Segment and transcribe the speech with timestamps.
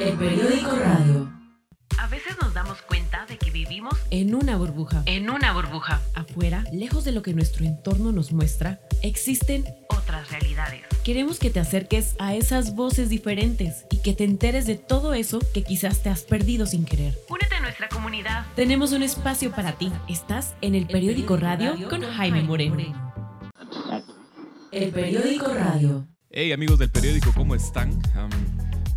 [0.00, 1.32] El periódico radio.
[1.98, 5.02] A veces nos damos cuenta de que vivimos En una burbuja.
[5.06, 9.64] en una burbuja, Afuera, lejos de lo que nuestro entorno nos muestra, existen...
[9.88, 10.82] otras realidades.
[11.04, 15.40] Queremos que te acerques a esas voces diferentes y que te enteres de todo eso
[15.52, 17.18] que quizás te has perdido sin querer.
[17.28, 18.46] Únete a nuestra comunidad.
[18.54, 19.90] Tenemos un espacio para ti.
[20.08, 22.76] Estás en el periódico radio con Jaime Moreno.
[24.70, 26.06] El periódico radio.
[26.30, 27.98] Hey amigos del periódico, ¿cómo están?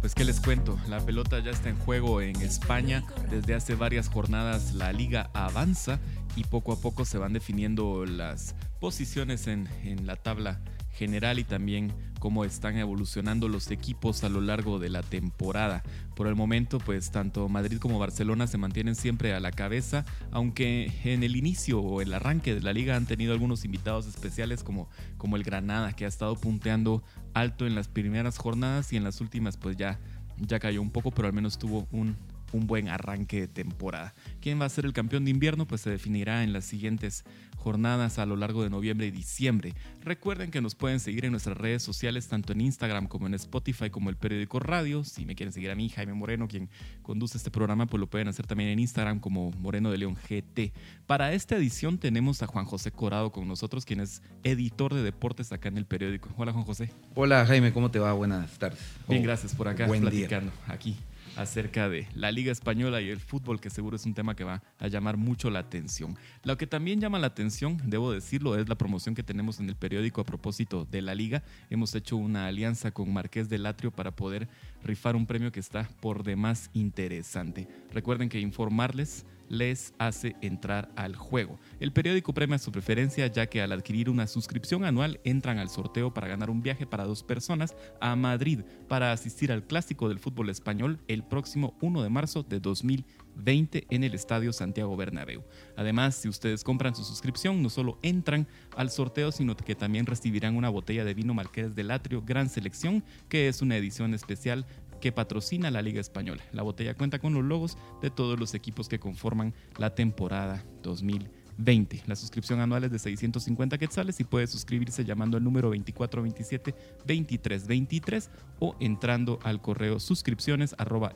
[0.01, 3.03] Pues qué les cuento, la pelota ya está en juego en España.
[3.29, 5.99] Desde hace varias jornadas la liga avanza
[6.35, 10.59] y poco a poco se van definiendo las posiciones en, en la tabla
[10.93, 15.83] general y también cómo están evolucionando los equipos a lo largo de la temporada.
[16.15, 20.91] Por el momento, pues tanto Madrid como Barcelona se mantienen siempre a la cabeza, aunque
[21.03, 24.87] en el inicio o el arranque de la liga han tenido algunos invitados especiales como,
[25.17, 27.03] como el Granada, que ha estado punteando
[27.33, 29.99] alto en las primeras jornadas y en las últimas pues ya,
[30.37, 32.15] ya cayó un poco, pero al menos tuvo un,
[32.53, 34.13] un buen arranque de temporada.
[34.41, 35.67] ¿Quién va a ser el campeón de invierno?
[35.67, 37.23] Pues se definirá en las siguientes
[37.55, 39.73] jornadas a lo largo de noviembre y diciembre.
[40.03, 43.89] Recuerden que nos pueden seguir en nuestras redes sociales, tanto en Instagram como en Spotify,
[43.91, 45.03] como el periódico Radio.
[45.03, 46.69] Si me quieren seguir a mí, Jaime Moreno, quien
[47.03, 50.73] conduce este programa, pues lo pueden hacer también en Instagram como Moreno de León GT.
[51.05, 55.51] Para esta edición tenemos a Juan José Corado con nosotros, quien es editor de deportes
[55.51, 56.29] acá en el periódico.
[56.37, 56.89] Hola Juan José.
[57.13, 58.11] Hola Jaime, ¿cómo te va?
[58.13, 58.79] Buenas tardes.
[59.07, 60.09] Bien, Oh, gracias por acá buen día.
[60.27, 60.95] platicando aquí
[61.35, 64.61] acerca de la Liga Española y el fútbol, que seguro es un tema que va
[64.79, 66.17] a llamar mucho la atención.
[66.43, 69.75] Lo que también llama la atención, debo decirlo, es la promoción que tenemos en el
[69.75, 71.43] periódico a propósito de la Liga.
[71.69, 74.47] Hemos hecho una alianza con Marqués del Atrio para poder
[74.83, 77.67] rifar un premio que está por demás interesante.
[77.91, 81.59] Recuerden que informarles les hace entrar al juego.
[81.81, 86.13] El periódico premia su preferencia ya que al adquirir una suscripción anual entran al sorteo
[86.13, 90.49] para ganar un viaje para dos personas a Madrid para asistir al clásico del fútbol
[90.49, 95.43] español el próximo 1 de marzo de 2020 en el Estadio Santiago Bernabéu.
[95.75, 98.47] Además, si ustedes compran su suscripción, no solo entran
[98.77, 103.03] al sorteo, sino que también recibirán una botella de vino Marqués del Atrio Gran Selección,
[103.27, 104.65] que es una edición especial
[105.01, 106.41] que patrocina la Liga Española.
[106.53, 112.03] La botella cuenta con los logos de todos los equipos que conforman la temporada 2020.
[112.05, 118.29] La suscripción anual es de 650 quetzales y puede suscribirse llamando al número 2427-2323
[118.59, 121.11] o entrando al correo suscripciones arroba.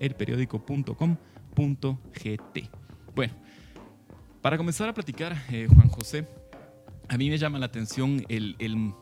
[3.15, 3.33] Bueno,
[4.41, 6.27] para comenzar a platicar, eh, Juan José,
[7.07, 8.93] a mí me llama la atención el, el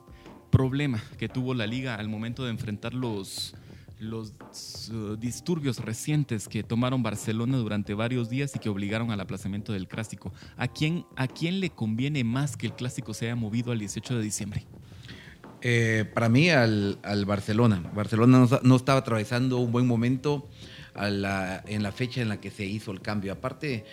[0.52, 3.56] problema que tuvo la liga al momento de enfrentar los,
[4.04, 4.34] los
[4.90, 9.88] uh, disturbios recientes que tomaron Barcelona durante varios días y que obligaron al aplazamiento del
[9.88, 10.34] clásico.
[10.58, 14.18] ¿A quién, ¿A quién le conviene más que el clásico se haya movido al 18
[14.18, 14.66] de diciembre?
[15.62, 17.82] Eh, para mí, al, al Barcelona.
[17.96, 20.50] Barcelona no, estaba atravesando un buen momento
[20.96, 23.32] en la fecha en la que se hizo el cambio.
[23.32, 23.86] Aparte,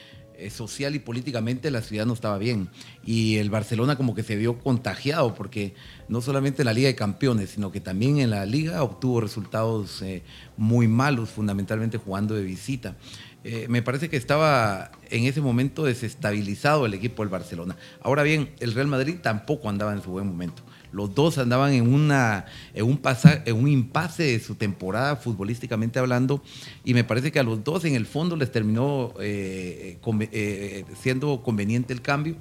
[0.48, 2.70] social y políticamente la ciudad no estaba bien.
[3.04, 5.74] Y el Barcelona como que se vio contagiado porque
[6.08, 10.00] no solamente en la Liga de Campeones, sino que también en la Liga obtuvo resultados
[10.02, 10.22] eh,
[10.56, 12.96] muy malos, fundamentalmente jugando de visita.
[13.42, 17.76] Eh, me parece que estaba en ese momento desestabilizado el equipo del Barcelona.
[18.02, 20.62] Ahora bien, el Real Madrid tampoco andaba en su buen momento.
[20.92, 23.00] Los dos andaban en, una, en, un
[23.46, 26.42] en impasse de su temporada, futbolísticamente hablando,
[26.84, 30.84] y me parece que a los dos en el fondo les terminó eh, conve- eh,
[31.00, 32.36] siendo conveniente el cambio,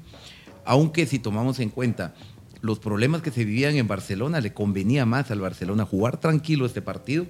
[0.66, 2.16] aunque si tomamos en cuenta
[2.62, 6.82] los problemas que se vivían en Barcelona, le convenía más al Barcelona jugar tranquilo este
[6.82, 7.26] partido,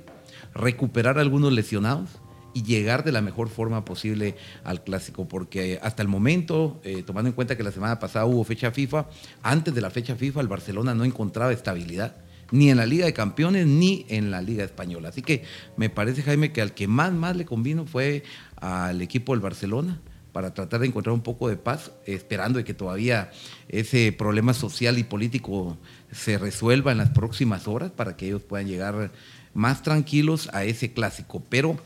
[0.55, 2.09] recuperar a algunos lesionados
[2.53, 7.29] y llegar de la mejor forma posible al clásico, porque hasta el momento, eh, tomando
[7.29, 9.07] en cuenta que la semana pasada hubo fecha FIFA,
[9.43, 12.15] antes de la fecha FIFA el Barcelona no encontraba estabilidad,
[12.51, 15.09] ni en la Liga de Campeones ni en la Liga Española.
[15.09, 15.43] Así que
[15.77, 18.23] me parece, Jaime, que al que más, más le convino fue
[18.57, 19.99] al equipo del Barcelona
[20.31, 23.31] para tratar de encontrar un poco de paz, esperando de que todavía
[23.67, 25.77] ese problema social y político
[26.11, 29.11] se resuelva en las próximas horas para que ellos puedan llegar
[29.53, 31.43] más tranquilos a ese clásico.
[31.49, 31.79] Pero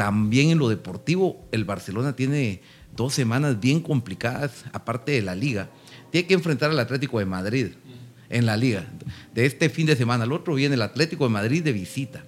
[0.00, 2.62] también en lo deportivo, el Barcelona tiene
[2.96, 5.68] dos semanas bien complicadas, aparte de la liga.
[6.10, 7.66] Tiene que enfrentar al Atlético de Madrid
[8.30, 8.86] en la liga.
[9.34, 12.24] De este fin de semana al otro viene el Atlético de Madrid de visita.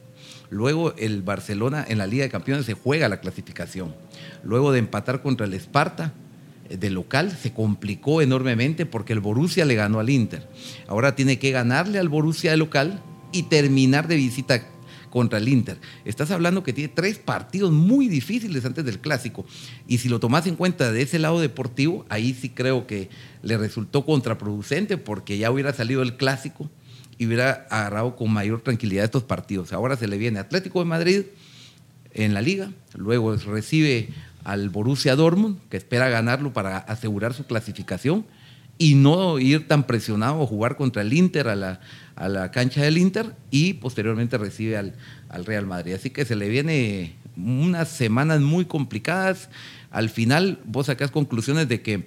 [0.51, 3.95] Luego el Barcelona en la Liga de Campeones se juega la clasificación.
[4.45, 6.13] Luego de empatar contra el Esparta
[6.69, 10.47] eh, de local se complicó enormemente porque el Borussia le ganó al Inter.
[10.89, 13.01] Ahora tiene que ganarle al Borussia de local
[13.33, 14.63] y terminar de visita
[15.13, 15.79] contra el Inter.
[16.07, 19.45] Estás hablando que tiene tres partidos muy difíciles antes del clásico.
[19.87, 23.11] Y si lo tomas en cuenta de ese lado deportivo, ahí sí creo que
[23.43, 26.71] le resultó contraproducente porque ya hubiera salido el clásico
[27.19, 29.75] y hubiera agarrado con mayor tranquilidad estos partidos.
[29.75, 31.23] Ahora se le viene Atlético de Madrid,
[32.15, 34.09] en la liga, luego recibe
[34.45, 38.25] al Borussia Dortmund, que espera ganarlo para asegurar su clasificación
[38.79, 41.81] y no ir tan presionado o jugar contra el Inter a la,
[42.17, 44.95] a la cancha del Inter y posteriormente recibe al,
[45.29, 45.95] al Real Madrid.
[45.95, 49.49] Así que se le viene unas semanas muy complicadas.
[49.91, 52.07] Al final vos sacás conclusiones de que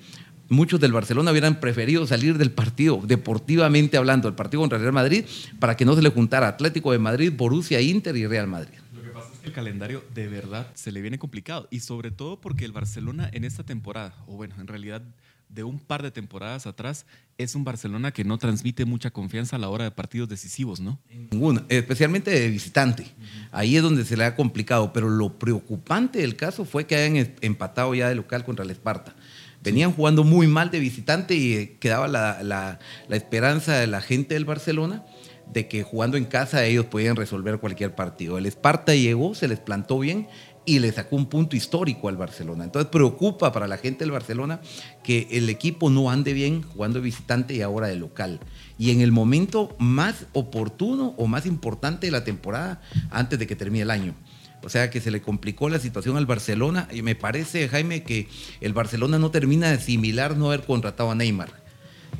[0.49, 4.93] muchos del Barcelona hubieran preferido salir del partido, deportivamente hablando, el partido contra el Real
[4.93, 5.25] Madrid,
[5.59, 8.77] para que no se le juntara Atlético de Madrid, Borussia, Inter y Real Madrid.
[8.93, 12.11] Lo que pasa es que el calendario de verdad se le viene complicado y sobre
[12.11, 15.01] todo porque el Barcelona en esta temporada, o bueno, en realidad
[15.49, 17.05] de un par de temporadas atrás,
[17.37, 20.99] es un Barcelona que no transmite mucha confianza a la hora de partidos decisivos, ¿no?
[21.31, 23.05] Ninguna, especialmente de visitante.
[23.51, 27.35] Ahí es donde se le ha complicado, pero lo preocupante del caso fue que hayan
[27.41, 29.15] empatado ya de local contra el Esparta.
[29.63, 34.35] Venían jugando muy mal de visitante y quedaba la, la, la esperanza de la gente
[34.35, 35.03] del Barcelona
[35.51, 38.37] de que jugando en casa ellos podían resolver cualquier partido.
[38.37, 40.27] El Esparta llegó, se les plantó bien
[40.65, 42.63] y le sacó un punto histórico al Barcelona.
[42.63, 44.61] Entonces preocupa para la gente del Barcelona
[45.03, 48.39] que el equipo no ande bien jugando de visitante y ahora de local.
[48.77, 52.81] Y en el momento más oportuno o más importante de la temporada
[53.11, 54.15] antes de que termine el año.
[54.63, 58.27] O sea que se le complicó la situación al Barcelona y me parece, Jaime, que
[58.61, 61.63] el Barcelona no termina de asimilar no haber contratado a Neymar.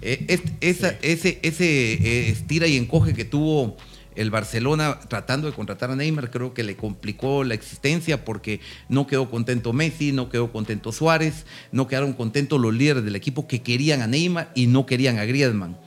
[0.01, 3.77] Eh, esa, ese ese eh, estira y encoge que tuvo
[4.15, 8.59] el Barcelona tratando de contratar a Neymar creo que le complicó la existencia porque
[8.89, 13.47] no quedó contento Messi, no quedó contento Suárez, no quedaron contentos los líderes del equipo
[13.47, 15.77] que querían a Neymar y no querían a Griezmann.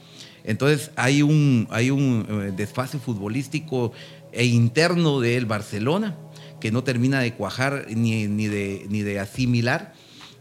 [0.45, 3.93] Entonces hay un, hay un eh, desfase futbolístico
[4.33, 6.17] e interno del Barcelona
[6.61, 9.95] que no termina de cuajar ni, ni, de, ni de asimilar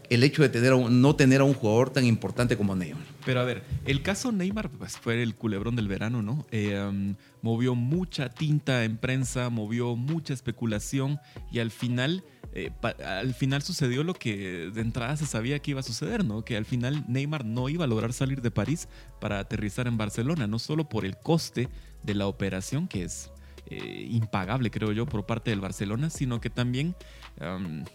[0.09, 3.06] el hecho de tener no tener a un jugador tan importante como Neymar.
[3.27, 6.47] Pero a ver, el caso Neymar pues, fue el culebrón del verano, ¿no?
[6.49, 11.19] Eh, movió mucha tinta en prensa, movió mucha especulación
[11.51, 12.71] y al final, eh,
[13.05, 16.45] al final sucedió lo que de entrada se sabía que iba a suceder, ¿no?
[16.45, 18.87] Que al final Neymar no iba a lograr salir de París
[19.19, 21.67] para aterrizar en Barcelona, no solo por el coste
[22.03, 23.29] de la operación, que es
[23.69, 26.95] eh, impagable, creo yo, por parte del Barcelona, sino que también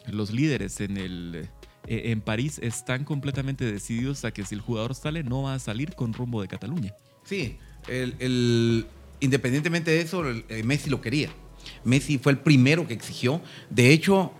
[0.08, 1.48] los líderes en el
[1.86, 5.58] eh, en París están completamente decididos a que si el jugador sale, no va a
[5.58, 6.94] salir con rumbo de Cataluña.
[7.24, 7.58] Sí,
[7.88, 8.86] el,
[9.20, 11.30] independientemente de eso, el, Messi lo quería.
[11.84, 13.40] Messi fue el primero que exigió.
[13.70, 14.32] De hecho,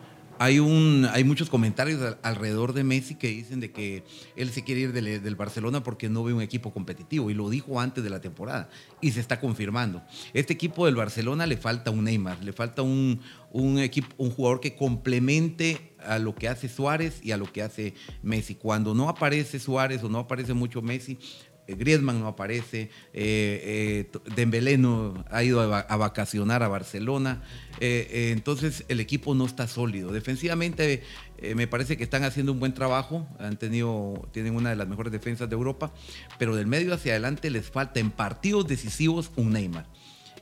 [0.43, 4.03] hay, un, hay muchos comentarios alrededor de Messi que dicen de que
[4.35, 7.49] él se quiere ir del, del, Barcelona porque no ve un equipo competitivo y lo
[7.49, 8.69] dijo antes de la temporada
[9.01, 10.03] y se está confirmando.
[10.35, 13.21] Este equipo del Barcelona le falta un Neymar, le falta un,
[13.53, 17.63] un, equipo, un jugador que complemente a lo que hace Suárez y a lo que
[17.63, 18.57] hace Messi.
[18.57, 21.19] Cuando no aparece Suárez o no aparece mucho Messi,
[21.69, 27.43] Griezmann no aparece, eh, eh, Dembélé no ha ido a, vacacionar a Barcelona,
[27.81, 30.13] eh, eh, entonces el equipo no está sólido.
[30.13, 31.03] Defensivamente
[31.39, 34.89] eh, me parece que están haciendo un buen trabajo, han tenido, tienen una de las
[34.89, 35.93] mejores defensas de Europa,
[36.39, 39.87] pero del medio hacia adelante les falta en partidos decisivos un Neymar.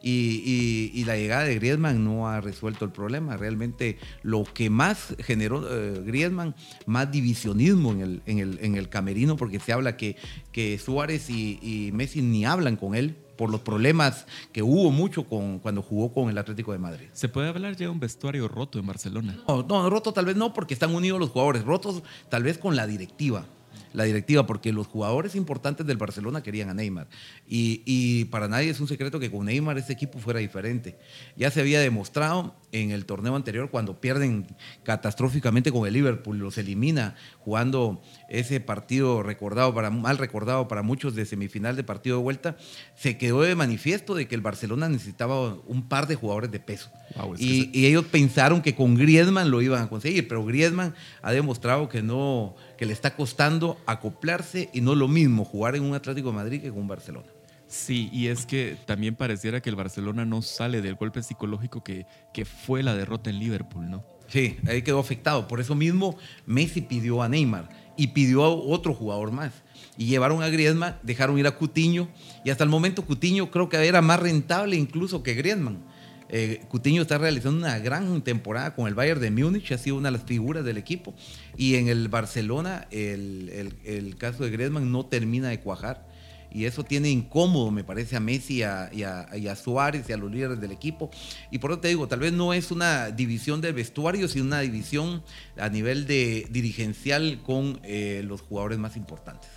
[0.03, 3.37] Y, y, y, la llegada de Griezmann no ha resuelto el problema.
[3.37, 6.55] Realmente lo que más generó eh, Griezmann,
[6.87, 10.17] más divisionismo en el, en, el, en el, camerino, porque se habla que,
[10.53, 15.25] que Suárez y, y, Messi ni hablan con él por los problemas que hubo mucho
[15.25, 17.07] con, cuando jugó con el Atlético de Madrid.
[17.13, 19.39] ¿Se puede hablar ya de un vestuario roto en Barcelona?
[19.49, 22.77] No, no, roto tal vez no, porque están unidos los jugadores, rotos tal vez con
[22.77, 23.45] la directiva
[23.93, 27.09] la directiva, porque los jugadores importantes del Barcelona querían a Neymar.
[27.47, 30.99] Y, y, para nadie es un secreto que con Neymar ese equipo fuera diferente.
[31.37, 34.47] Ya se había demostrado en el torneo anterior cuando pierden
[34.85, 41.15] catastróficamente con el Liverpool, los elimina jugando ese partido recordado para mal recordado para muchos
[41.15, 42.57] de semifinal de partido de vuelta,
[42.97, 46.91] se quedó de manifiesto de que el Barcelona necesitaba un par de jugadores de peso.
[47.17, 47.79] Wow, y, se...
[47.79, 52.03] y, ellos pensaron que con Griezmann lo iban a conseguir, pero Griezmann ha demostrado que
[52.03, 56.37] no que le está costando acoplarse y no lo mismo jugar en un Atlético de
[56.37, 57.27] Madrid que con un Barcelona.
[57.67, 62.07] Sí, y es que también pareciera que el Barcelona no sale del golpe psicológico que,
[62.33, 64.03] que fue la derrota en Liverpool, ¿no?
[64.29, 65.47] Sí, ahí quedó afectado.
[65.47, 67.69] Por eso mismo Messi pidió a Neymar
[67.99, 69.53] y pidió a otro jugador más.
[69.99, 72.09] Y llevaron a Griezmann, dejaron ir a Cutiño
[72.47, 75.85] y hasta el momento Cutiño creo que era más rentable incluso que Griezmann.
[76.33, 80.11] Eh, Cutiño está realizando una gran temporada con el Bayern de Múnich, ha sido una
[80.11, 81.15] de las figuras del equipo.
[81.57, 86.09] Y en el Barcelona, el, el, el caso de Griezmann no termina de cuajar.
[86.53, 90.17] Y eso tiene incómodo, me parece, a Messi a, y, a, a, Suárez y a
[90.17, 91.11] los líderes del equipo.
[91.51, 94.61] Y por eso te digo, tal vez no es una división del vestuario, sino una
[94.61, 95.23] división
[95.57, 99.51] a nivel de dirigencial con eh, los jugadores más importantes.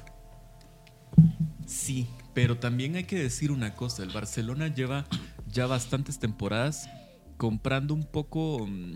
[1.65, 5.05] Sí, pero también hay que decir una cosa, el Barcelona lleva
[5.53, 6.89] ya bastantes temporadas
[7.37, 8.95] comprando un poco, mm,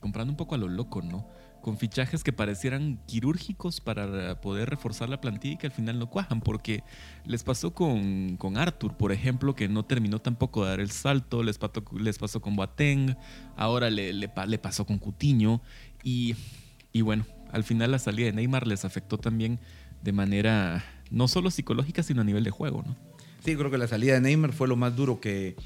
[0.00, 1.26] comprando un poco a lo loco, ¿no?
[1.60, 6.10] Con fichajes que parecieran quirúrgicos para poder reforzar la plantilla y que al final no
[6.10, 6.82] cuajan, porque
[7.24, 11.42] les pasó con, con Arthur, por ejemplo, que no terminó tampoco de dar el salto,
[11.44, 13.16] les pasó, les pasó con Boateng,
[13.56, 15.62] ahora le, le, le pasó con Cutiño,
[16.02, 16.34] y,
[16.92, 19.60] y bueno, al final la salida de Neymar les afectó también
[20.02, 22.96] de manera no solo psicológica, sino a nivel de juego, ¿no?
[23.44, 25.56] Sí, creo que la salida de Neymar fue lo más duro que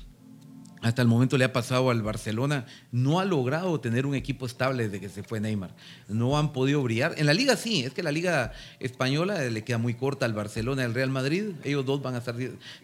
[0.82, 2.66] hasta el momento le ha pasado al Barcelona.
[2.92, 5.74] No ha logrado tener un equipo estable desde que se fue Neymar.
[6.08, 7.14] No han podido brillar.
[7.16, 10.84] En la liga sí, es que la liga española le queda muy corta al Barcelona
[10.84, 11.52] al Real Madrid.
[11.64, 12.36] Ellos dos van a estar,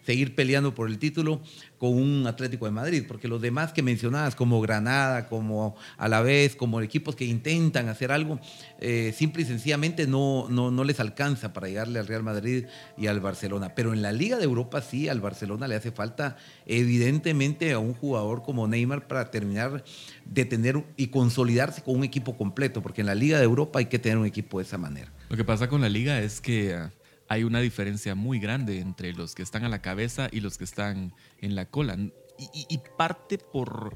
[0.05, 1.41] seguir peleando por el título
[1.83, 6.79] con un Atlético de Madrid, porque los demás que mencionabas, como Granada, como Alavés, como
[6.79, 8.39] equipos que intentan hacer algo,
[8.79, 13.07] eh, simple y sencillamente no, no, no les alcanza para llegarle al Real Madrid y
[13.07, 13.75] al Barcelona.
[13.75, 17.95] Pero en la Liga de Europa sí, al Barcelona le hace falta evidentemente a un
[17.95, 19.83] jugador como Neymar para terminar
[20.23, 23.87] de tener y consolidarse con un equipo completo, porque en la Liga de Europa hay
[23.87, 25.11] que tener un equipo de esa manera.
[25.27, 26.79] Lo que pasa con la liga es que
[27.33, 30.63] hay una diferencia muy grande entre los que están a la cabeza y los que
[30.63, 31.95] están en la cola.
[31.95, 32.11] Y,
[32.53, 33.95] y- y parte por,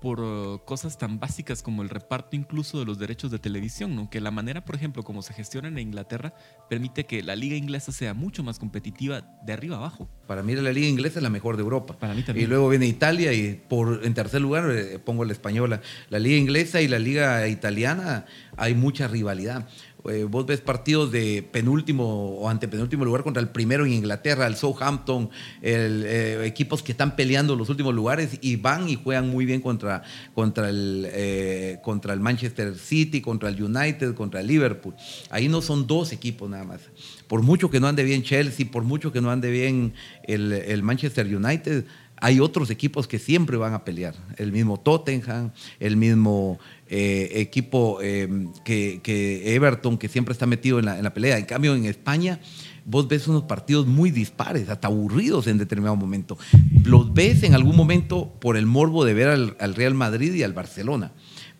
[0.00, 4.10] por uh, cosas tan básicas como el reparto incluso de los derechos de televisión, ¿no?
[4.10, 6.34] Que la manera, por ejemplo, como se gestiona en Inglaterra,
[6.68, 10.08] permite que la liga inglesa sea mucho más competitiva de arriba abajo.
[10.26, 11.96] Para mí la liga inglesa es la mejor de Europa.
[11.98, 12.46] Para mí también.
[12.46, 15.80] Y luego viene Italia y por en tercer lugar eh, pongo la española.
[16.10, 18.24] La liga inglesa y la liga italiana
[18.56, 19.68] hay mucha rivalidad.
[20.04, 24.54] Eh, vos ves partidos de penúltimo o antepenúltimo lugar contra el primero en Inglaterra, el
[24.54, 25.28] Southampton,
[25.60, 29.60] el, eh, equipos que están peleando los últimos lugares y van y juegan muy bien
[29.60, 30.02] contra,
[30.34, 34.94] contra, el, eh, contra el Manchester City, contra el United, contra el Liverpool.
[35.30, 36.80] Ahí no son dos equipos nada más.
[37.26, 40.82] Por mucho que no ande bien Chelsea, por mucho que no ande bien el, el
[40.82, 41.84] Manchester United,
[42.20, 44.14] hay otros equipos que siempre van a pelear.
[44.36, 46.58] El mismo Tottenham, el mismo
[46.88, 48.28] eh, equipo eh,
[48.64, 51.38] que, Everton, que siempre está metido en la, en la pelea.
[51.38, 52.40] En cambio, en España,
[52.84, 56.38] vos ves unos partidos muy dispares, hasta aburridos en determinado momento.
[56.84, 60.42] Los ves en algún momento por el morbo de ver al, al Real Madrid y
[60.42, 61.12] al Barcelona.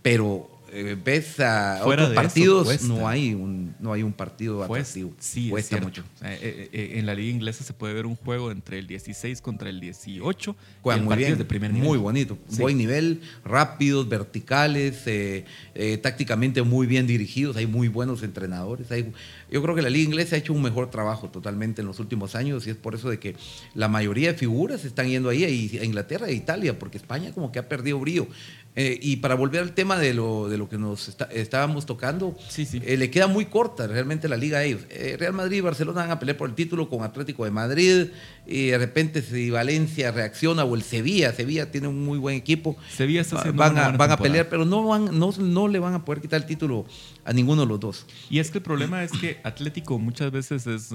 [0.03, 4.63] Pero eh, ves a Fuera otros eso, partidos, no hay un, no hay un partido
[4.63, 5.13] atractivo.
[5.19, 6.03] sí, cuesta mucho.
[6.23, 9.69] Eh, eh, en la liga inglesa se puede ver un juego entre el 16 contra
[9.71, 10.51] el 18.
[10.51, 11.89] y Juegan el muy bien, de primer nivel.
[11.89, 12.61] muy bonito, Sí.
[12.61, 15.45] buen nivel, rápidos, verticales, eh,
[15.75, 18.91] eh, tácticamente muy bien dirigidos, hay muy buenos entrenadores.
[18.91, 19.13] hay-
[19.51, 22.35] yo creo que la liga inglesa ha hecho un mejor trabajo totalmente en los últimos
[22.35, 23.35] años y es por eso de que
[23.75, 27.59] la mayoría de figuras están yendo ahí a Inglaterra e Italia, porque España como que
[27.59, 28.29] ha perdido brío.
[28.81, 32.37] Eh, y para volver al tema de lo, de lo que nos está- estábamos tocando,
[32.49, 32.81] Sí, sí.
[32.85, 34.83] eh, le queda muy corta realmente la liga a ellos.
[34.91, 38.07] Eh, Real Madrid y Barcelona van a pelear por el título con Atlético de Madrid
[38.47, 42.77] y de repente si Valencia reacciona o el Sevilla, Sevilla tiene un muy buen equipo,
[42.97, 45.95] Sevilla está van, una a, van a pelear, pero no, van, no, no le van
[45.95, 46.87] a poder quitar el título
[47.25, 48.07] a ninguno de los dos.
[48.31, 50.95] Y es que el problema es que Atlético muchas veces es,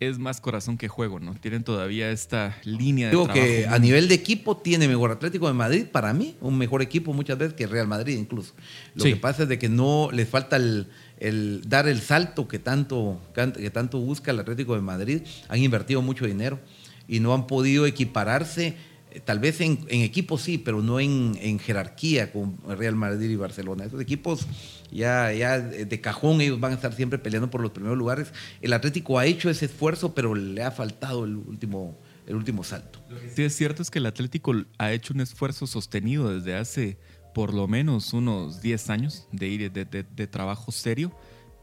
[0.00, 1.34] es más corazón que juego, ¿no?
[1.34, 5.48] Tienen todavía esta línea de Digo trabajo que a nivel de equipo tiene mejor Atlético
[5.48, 8.54] de Madrid, para mí, un mejor equipo muchas veces que Real Madrid incluso.
[8.94, 9.10] Lo Sí.
[9.10, 10.86] que pasa es de que no les falta el,
[11.18, 15.22] el dar el salto que tanto, que tanto busca el Atlético de Madrid.
[15.48, 16.60] Han invertido mucho dinero
[17.08, 18.76] y no han podido equipararse,
[19.24, 23.36] tal vez en, en equipo sí, pero no en, en jerarquía con Real Madrid y
[23.36, 23.84] Barcelona.
[23.84, 24.46] Esos equipos
[24.90, 28.32] ya, ya de cajón ellos van a estar siempre peleando por los primeros lugares.
[28.60, 33.00] El Atlético ha hecho ese esfuerzo, pero le ha faltado el último, el último salto.
[33.08, 36.54] Lo que sí es cierto es que el Atlético ha hecho un esfuerzo sostenido desde
[36.54, 36.98] hace
[37.34, 41.14] por lo menos unos 10 años de, de- de trabajo serio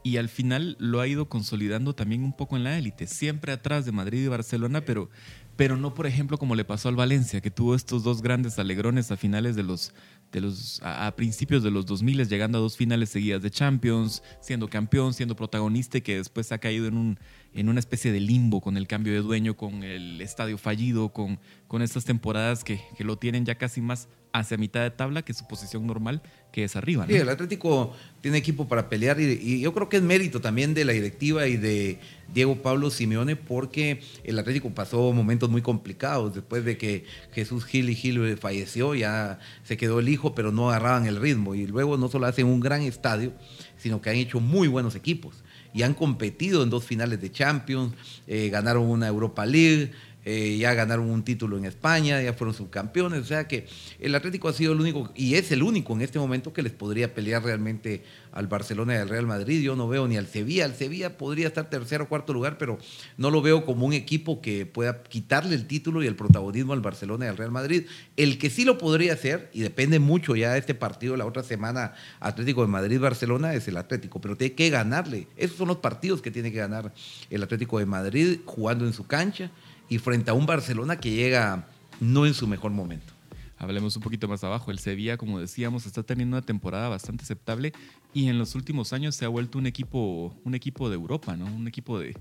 [0.02, 3.84] y al final lo ha ido consolidando también un poco en la élite, siempre atrás
[3.84, 5.10] de Madrid y Barcelona, pero,
[5.56, 9.10] pero no por ejemplo como le pasó al Valencia, que tuvo estos dos grandes alegrones
[9.10, 9.94] a finales de los,
[10.30, 14.68] de los a, principios de los 2000 llegando a dos finales seguidas de Champions, siendo
[14.68, 17.18] campeón, siendo protagonista y que después ha caído en un
[17.54, 21.40] en una especie de limbo con el cambio de dueño, con el estadio fallido, con,
[21.68, 25.34] con estas temporadas que, que lo tienen ya casi más hacia mitad de tabla que
[25.34, 27.04] su posición normal, que es arriba.
[27.06, 27.12] ¿no?
[27.12, 30.74] Sí, el Atlético tiene equipo para pelear y, y yo creo que es mérito también
[30.74, 31.98] de la directiva y de
[32.32, 37.90] Diego Pablo Simeone porque el Atlético pasó momentos muy complicados después de que Jesús Gil
[37.90, 41.96] y Gil falleció, ya se quedó el hijo, pero no agarraban el ritmo y luego
[41.96, 43.32] no solo hacen un gran estadio,
[43.76, 45.42] sino que han hecho muy buenos equipos
[45.76, 47.92] y han competido en dos finales de Champions,
[48.26, 49.92] eh, ganaron una Europa League.
[50.28, 53.68] Eh, ya ganaron un título en España, ya fueron subcampeones, o sea que
[54.00, 56.72] el Atlético ha sido el único, y es el único en este momento que les
[56.72, 58.02] podría pelear realmente
[58.32, 59.62] al Barcelona y al Real Madrid.
[59.62, 62.76] Yo no veo ni al Sevilla, al Sevilla podría estar tercero o cuarto lugar, pero
[63.16, 66.80] no lo veo como un equipo que pueda quitarle el título y el protagonismo al
[66.80, 67.84] Barcelona y al Real Madrid.
[68.16, 71.44] El que sí lo podría hacer, y depende mucho ya de este partido la otra
[71.44, 75.28] semana, Atlético de Madrid-Barcelona, es el Atlético, pero tiene que ganarle.
[75.36, 76.92] Esos son los partidos que tiene que ganar
[77.30, 79.52] el Atlético de Madrid jugando en su cancha
[79.88, 81.68] y frente a un Barcelona que llega
[82.00, 83.12] no en su mejor momento.
[83.58, 84.70] Hablemos un poquito más abajo.
[84.70, 87.72] El Sevilla, como decíamos, está teniendo una temporada bastante aceptable
[88.12, 91.46] y en los últimos años se ha vuelto un equipo, un equipo de Europa, ¿no?
[91.46, 92.14] Un equipo de,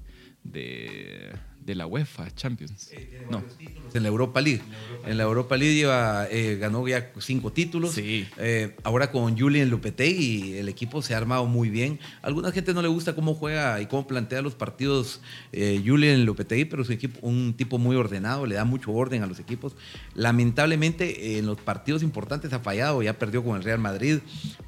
[0.46, 1.34] de,
[1.66, 2.92] de la UEFA Champions.
[3.30, 3.44] No.
[3.94, 4.62] En la Europa League.
[5.06, 7.94] En la Europa League lleva, eh, ganó ya cinco títulos.
[7.94, 8.28] Sí.
[8.38, 12.00] Eh, ahora con Julian Lopetegui el equipo se ha armado muy bien.
[12.22, 15.22] A alguna gente no le gusta cómo juega y cómo plantea los partidos
[15.54, 19.24] eh, Julian Lopetegui, pero es un, equipo, un tipo muy ordenado, le da mucho orden
[19.24, 19.76] a los equipos.
[20.14, 24.20] Lamentablemente en los partidos importantes ha fallado, ya perdió con el Real Madrid,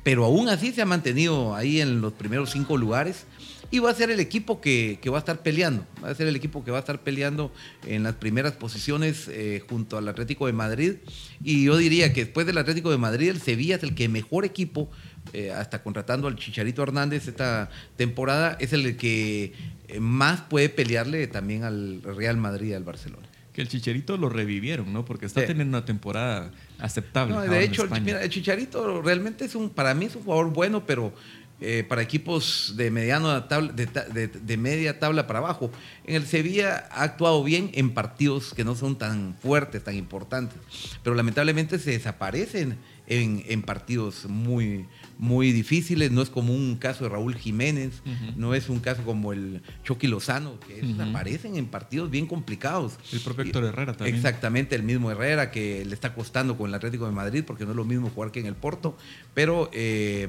[0.03, 3.27] pero aún así se ha mantenido ahí en los primeros cinco lugares
[3.69, 6.27] y va a ser el equipo que, que, va a estar peleando, va a ser
[6.27, 7.51] el equipo que va a estar peleando
[7.85, 10.95] en las primeras posiciones eh, junto al Atlético de Madrid.
[11.43, 14.45] Y yo diría que después del Atlético de Madrid, el Sevilla es el que mejor
[14.45, 14.89] equipo,
[15.33, 19.53] eh, hasta contratando al Chicharito Hernández esta temporada, es el que
[19.87, 23.27] eh, más puede pelearle también al Real Madrid y al Barcelona.
[23.51, 25.03] Que el Chicharito lo revivieron, ¿no?
[25.03, 25.47] Porque está sí.
[25.47, 27.33] teniendo una temporada aceptable.
[27.33, 30.85] No, de hecho, mira, el Chicharito realmente es un, para mí es un jugador bueno,
[30.85, 31.11] pero
[31.59, 35.71] eh, para equipos de, mediano tabla, de, de, de, media tabla para abajo.
[36.05, 40.57] En el Sevilla ha actuado bien en partidos que no son tan fuertes, tan importantes,
[41.03, 44.85] pero lamentablemente se desaparecen en, en partidos muy,
[45.17, 46.11] muy difíciles.
[46.11, 48.35] No es como un caso de Raúl Jiménez, uh -huh.
[48.35, 51.09] no es un caso como el Chucky Lozano, que uh -huh.
[51.09, 52.99] aparecen en partidos bien complicados.
[53.11, 54.15] El propio Héctor Herrera también.
[54.15, 57.71] Exactamente, el mismo Herrera que le está costando con el Atlético de Madrid, porque no
[57.71, 58.95] es lo mismo jugar que en el Porto,
[59.33, 59.71] pero...
[59.73, 60.27] Eh,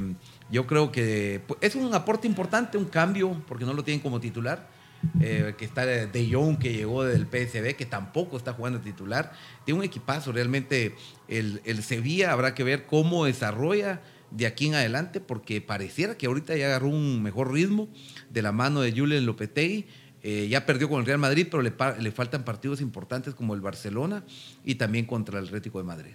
[0.50, 4.20] yo creo que pues, es un aporte importante, un cambio, porque no lo tienen como
[4.20, 4.68] titular.
[5.20, 9.32] Eh, que está De Jong, que llegó del PSB, que tampoco está jugando titular.
[9.64, 10.96] Tiene un equipazo, realmente
[11.28, 16.26] el, el Sevilla habrá que ver cómo desarrolla de aquí en adelante, porque pareciera que
[16.26, 17.88] ahorita ya agarró un mejor ritmo
[18.30, 19.86] de la mano de Julian Lopetegui.
[20.24, 23.60] Eh, ya perdió con el Real Madrid, pero le, le faltan partidos importantes como el
[23.60, 24.24] Barcelona
[24.64, 26.12] y también contra el Atlético de Madrid.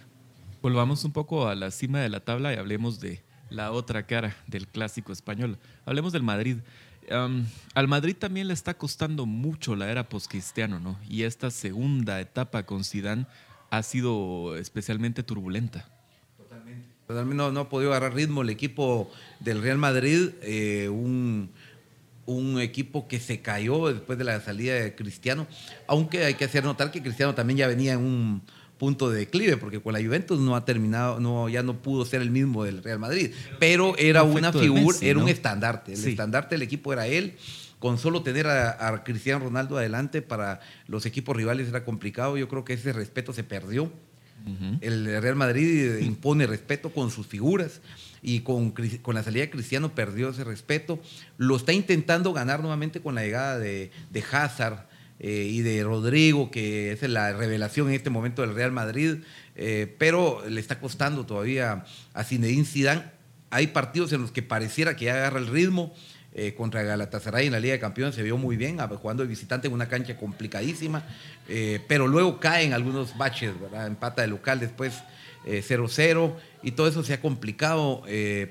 [0.61, 4.35] Volvamos un poco a la cima de la tabla y hablemos de, la otra cara
[4.47, 5.57] del clásico español.
[5.85, 6.57] Hablemos del Madrid.
[7.73, 10.97] Al Madrid también le está costando mucho la era postcristiano, ¿no?
[11.07, 13.27] Y esta segunda etapa con Zidane
[13.69, 15.85] ha sido especialmente turbulenta.
[16.37, 16.87] Totalmente.
[17.07, 21.51] Totalmente no, no ha podido agarrar ritmo el equipo del Real Madrid, eh, un,
[22.25, 25.45] un equipo que se cayó después de la salida de Cristiano,
[25.87, 28.41] aunque hay que hacer notar que Cristiano también ya venía en un
[28.83, 32.21] punto de declive, porque con la Juventus no ha terminado, no, ya no pudo ser
[32.21, 36.09] el mismo del Real Madrid, pero era una figura, Messi, era un estandarte, el sí.
[36.09, 37.37] estandarte del equipo era él,
[37.79, 42.49] con solo tener a, a, Cristiano Ronaldo adelante para los equipos rivales era complicado, yo
[42.49, 43.89] creo que ese respeto se perdió, uh
[44.49, 44.79] -huh.
[44.81, 47.79] el Real Madrid impone respeto con sus figuras,
[48.21, 50.99] y con, con, la salida de Cristiano perdió ese respeto,
[51.37, 54.87] lo está intentando ganar nuevamente con la llegada de, de Hazard,
[55.19, 59.17] eh, y de Rodrigo, que es la revelación en este momento del Real Madrid,
[59.55, 63.03] eh, pero le está costando todavía a Zinedine Zidane.
[63.49, 65.93] Hay partidos en los que pareciera que ya agarra el ritmo.
[66.35, 69.67] Eh, contra Galatasaray en la Liga de Campeones se vio muy bien, jugando de visitante
[69.67, 71.03] en una cancha complicadísima,
[71.47, 73.85] eh, pero luego caen algunos baches, ¿verdad?
[73.85, 75.03] empata de local después
[75.45, 78.03] 0-0 y todo eso se ha complicado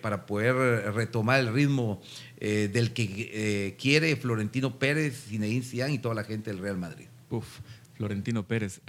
[0.03, 0.55] para poder
[0.93, 2.03] retomar el ritmo
[2.45, 6.77] eh, del que eh, quiere Florentino Pérez, Zinedine Zidane y toda la gente del Real
[6.77, 7.07] Madrid.
[7.31, 7.61] Uf,
[7.95, 8.81] Florentino Pérez.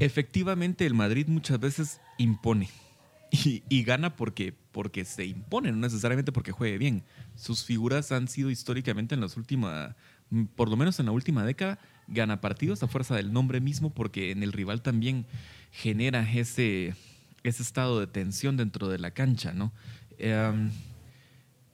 [0.00, 2.68] Efectivamente, el Madrid muchas veces impone
[3.30, 7.04] y, gana porque, porque se impone, no necesariamente porque juegue bien.
[7.36, 9.94] Sus figuras han sido históricamente en las últimas,
[10.56, 14.32] por lo menos en la última década, gana partidos a fuerza del nombre mismo porque
[14.32, 15.24] en el rival también
[15.70, 16.96] genera ese,
[17.44, 19.72] ese estado de tensión dentro de la cancha, ¿no?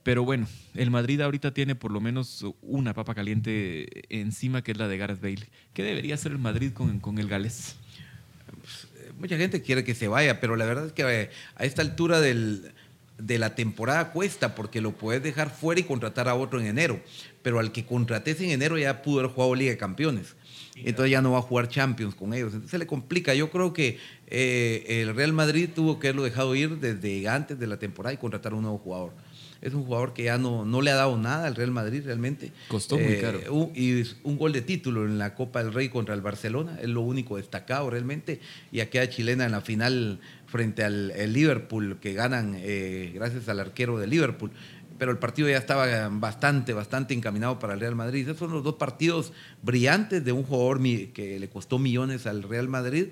[0.07, 4.79] Pero bueno, el Madrid ahorita tiene por lo menos una papa caliente encima, que es
[4.79, 5.49] la de Gareth Bale.
[5.75, 7.75] ¿Qué debería hacer el Madrid con, con el galés?
[8.47, 8.87] Pues,
[9.19, 11.03] mucha gente quiere que se vaya, pero la verdad es que
[11.57, 12.73] a esta altura del,
[13.19, 17.01] de la temporada cuesta, porque lo puedes dejar fuera y contratar a otro en enero.
[17.42, 20.37] Pero al que contrates en enero ya pudo haber jugado Liga de Campeones.
[20.77, 22.53] Entonces ya no va a jugar Champions con ellos.
[22.53, 23.35] Entonces se le complica.
[23.35, 27.66] Yo creo que eh, el Real Madrid tuvo que haberlo dejado ir desde antes de
[27.66, 29.26] la temporada y contratar a un nuevo jugador
[29.62, 32.53] Es un jugador que ya no, no le ha dado nada al Real Madrid realmente.
[32.69, 33.40] Costó muy caro.
[33.53, 36.88] un- y un gol de título en la Copa del Rey contra el Barcelona, es
[36.88, 38.40] lo único destacado realmente.
[38.73, 43.61] Y aquella chilena en la final frente al el Liverpool, que ganan eh, gracias al
[43.61, 44.51] arquero de Liverpool.
[44.99, 48.23] Pero el partido ya estaba bastante, bastante encaminado para el Real Madrid.
[48.23, 50.81] Esos son los dos partidos brillantes de un jugador
[51.12, 53.09] que le costó millones al Real Madrid.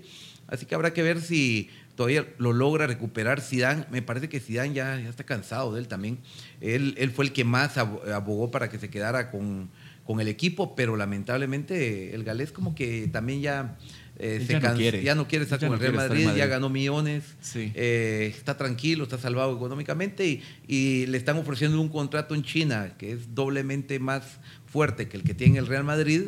[0.46, 3.84] Así que habrá que ver si todavía lo logra recuperar Zidane.
[3.90, 6.18] Me parece que Zidane ya, ya está cansado de él también.
[6.60, 9.70] Él, él fue el que más abo- abogó para que se quedara con,
[10.04, 13.76] con el equipo, pero lamentablemente el galés como que también ya...
[14.18, 15.02] eh, se ya no cansa- quiere.
[15.02, 16.48] ya no quiere estar Ya con el Real en Madrid, ya Madrid.
[16.50, 17.72] ganó millones, Sí.
[17.74, 22.94] eh, está tranquilo, está salvado económicamente y, y le están ofreciendo un contrato en China
[22.98, 26.22] que es doblemente más fuerte que el que tiene el Real Madrid.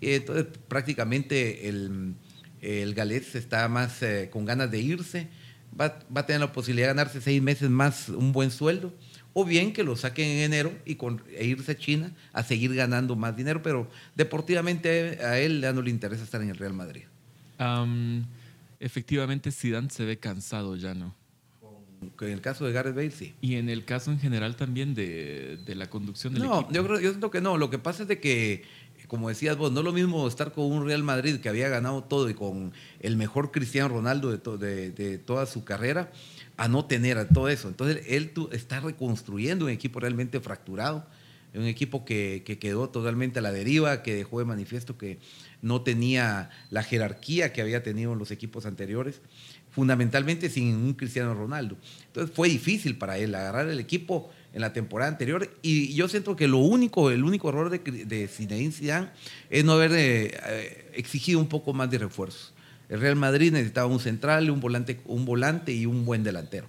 [0.00, 2.14] Y entonces prácticamente el,
[2.60, 5.28] el galés está más eh, con ganas de irse,
[5.78, 8.92] va, va a tener la posibilidad de ganarse seis meses más un buen sueldo.
[9.38, 12.74] O bien que lo saquen en enero y con, e irse a China a seguir
[12.74, 16.72] ganando más dinero, pero deportivamente a él ya no le interesa estar en el Real
[16.72, 17.02] Madrid.
[17.58, 18.24] Am,
[18.80, 21.14] efectivamente, Zidane se ve cansado ya, ¿no?
[22.20, 23.34] En el caso de Gareth Bale, sí.
[23.40, 26.72] Y en el caso en general también de, de la conducción del No, equipo.
[26.74, 27.56] yo creo, yo siento que no.
[27.58, 28.64] Lo que pasa es de que,
[29.08, 32.04] como decías vos, no es lo mismo estar con un Real Madrid que había ganado
[32.04, 36.10] todo y con el mejor Cristiano Ronaldo de, to- de- de toda su carrera,
[36.56, 37.68] a no tener a todo eso.
[37.68, 41.06] Entonces, él está reconstruyendo un equipo realmente fracturado,
[41.54, 45.18] un equipo que, que quedó totalmente a la deriva, que dejó de manifiesto que
[45.62, 49.20] no tenía la jerarquía que había tenido en los equipos anteriores,
[49.70, 51.76] fundamentalmente sin un Cristiano Ronaldo.
[52.08, 56.34] Entonces fue difícil para él agarrar el equipo en la temporada anterior y yo siento
[56.34, 59.08] que lo único, el único error de, de Zinedine Zidane
[59.50, 62.54] es no haber eh, exigido un poco más de refuerzos.
[62.88, 66.68] El Real Madrid necesitaba un central, un volante, un volante y un buen delantero.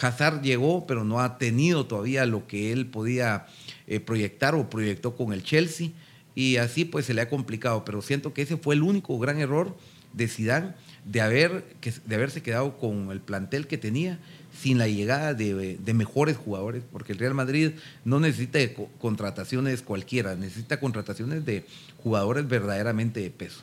[0.00, 3.46] Hazard llegó, pero no ha tenido todavía lo que él podía
[3.86, 5.90] eh, proyectar o proyectó con el Chelsea
[6.34, 9.38] y así pues se le ha complicado, pero siento que ese fue el único gran
[9.38, 9.76] error
[10.14, 10.74] de Zidane
[11.04, 11.64] de, haber,
[12.06, 14.18] de haberse quedado con el plantel que tenía
[14.56, 17.72] sin la llegada de, de mejores jugadores, porque el Real Madrid
[18.04, 21.64] no necesita de co- contrataciones cualquiera, necesita contrataciones de
[21.98, 23.62] jugadores verdaderamente de peso.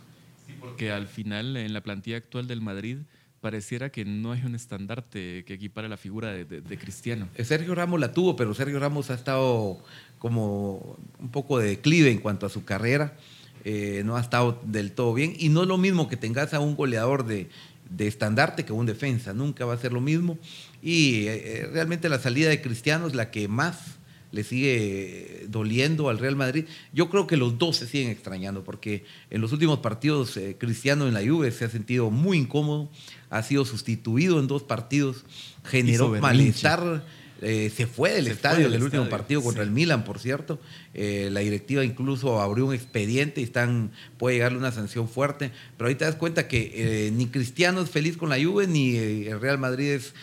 [0.60, 2.98] Porque al final, en la plantilla actual del Madrid,
[3.40, 7.28] pareciera que no hay un estandarte que equipare la figura de, de- de Cristiano.
[7.36, 9.84] Eh, Sergio Ramos la tuvo, pero Sergio Ramos ha estado
[10.20, 13.16] como un poco de declive en cuanto a su carrera.
[13.64, 15.34] Eh, no ha estado del todo bien.
[15.38, 17.48] Y no es lo mismo que tengas a un goleador de,
[17.92, 19.34] de estandarte que un defensa.
[19.34, 20.38] Nunca va a ser lo mismo.
[20.82, 23.98] Y eh, eh, realmente la salida de Cristiano es la que más
[24.32, 26.66] le sigue doliendo al Real Madrid.
[26.94, 31.06] Yo creo que los dos se siguen extrañando porque en los últimos partidos eh, Cristiano
[31.06, 32.90] en la Juve se ha sentido muy incómodo,
[33.30, 35.26] ha sido sustituido en dos partidos,
[35.66, 37.04] generó malestar,
[37.42, 39.68] eh, se fue del Se estadio fue en del el último partido contra sí.
[39.68, 40.60] el Milan, por cierto.
[40.94, 45.52] Eh, la directiva incluso abrió un expediente y están, puede llegarle una sanción fuerte.
[45.78, 48.96] Pero ahí te das cuenta que eh, ni Cristiano es feliz con la Juve, ni
[48.96, 50.14] el Real Madrid es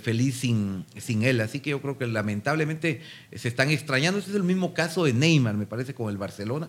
[0.00, 1.40] feliz sin, sin él.
[1.40, 3.00] Así que yo creo que lamentablemente
[3.34, 4.18] se están extrañando.
[4.18, 6.68] Este es el mismo caso de Neymar, me parece, con el Barcelona.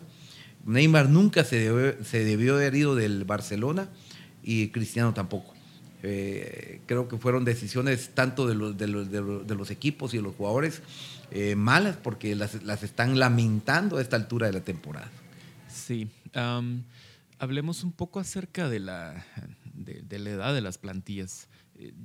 [0.66, 3.88] Neymar nunca se debió, se debió haber ido del Barcelona
[4.42, 5.53] y Cristiano tampoco.
[6.06, 10.12] Eh, creo que fueron decisiones tanto de los, de los, de los, de los equipos
[10.12, 10.82] y de los jugadores
[11.30, 15.10] eh, malas porque las, las están lamentando a esta altura de la temporada.
[15.66, 16.08] Sí.
[16.34, 16.82] am,
[17.38, 19.24] hablemos un poco acerca de la,
[19.72, 21.48] de, de la edad de las plantillas.